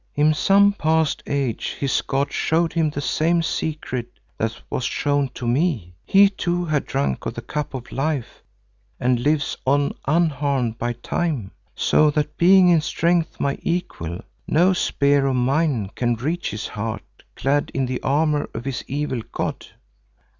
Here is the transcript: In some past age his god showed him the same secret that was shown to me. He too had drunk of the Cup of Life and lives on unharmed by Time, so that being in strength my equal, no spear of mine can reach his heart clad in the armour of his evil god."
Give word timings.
In 0.15 0.33
some 0.33 0.73
past 0.73 1.21
age 1.27 1.75
his 1.79 2.01
god 2.01 2.33
showed 2.33 2.73
him 2.73 2.89
the 2.89 3.01
same 3.01 3.43
secret 3.43 4.07
that 4.39 4.59
was 4.67 4.83
shown 4.83 5.29
to 5.35 5.45
me. 5.47 5.93
He 6.07 6.27
too 6.27 6.65
had 6.65 6.87
drunk 6.87 7.27
of 7.27 7.35
the 7.35 7.43
Cup 7.43 7.75
of 7.75 7.91
Life 7.91 8.41
and 8.99 9.19
lives 9.19 9.55
on 9.63 9.93
unharmed 10.07 10.79
by 10.79 10.93
Time, 10.93 11.51
so 11.75 12.09
that 12.09 12.35
being 12.35 12.67
in 12.69 12.81
strength 12.81 13.39
my 13.39 13.59
equal, 13.61 14.21
no 14.47 14.73
spear 14.73 15.27
of 15.27 15.35
mine 15.35 15.91
can 15.93 16.15
reach 16.15 16.49
his 16.49 16.69
heart 16.69 17.03
clad 17.35 17.69
in 17.75 17.85
the 17.85 18.01
armour 18.01 18.49
of 18.55 18.65
his 18.65 18.83
evil 18.87 19.21
god." 19.31 19.67